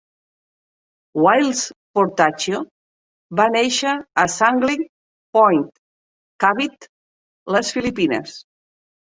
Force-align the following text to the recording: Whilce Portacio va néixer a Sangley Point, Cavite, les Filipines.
Whilce 1.25 1.67
Portacio 1.99 2.61
va 3.41 3.47
néixer 3.57 3.93
a 4.23 4.25
Sangley 4.37 4.81
Point, 5.39 5.63
Cavite, 6.45 6.91
les 7.59 7.75
Filipines. 7.77 8.35